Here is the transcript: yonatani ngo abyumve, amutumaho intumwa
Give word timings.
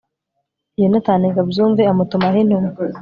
yonatani 0.81 1.25
ngo 1.29 1.39
abyumve, 1.43 1.81
amutumaho 1.91 2.37
intumwa 2.43 2.69